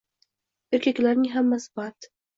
[0.77, 2.11] Erkaklarning hammasi band